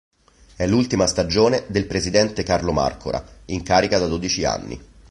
È 0.55 0.65
l'ultima 0.65 1.05
stagione 1.05 1.65
del 1.67 1.85
presidente 1.85 2.41
Carlo 2.41 2.71
Marcora, 2.71 3.23
in 3.45 3.61
carica 3.61 3.99
da 3.99 4.07
dodici 4.07 4.43
anni. 4.45 4.83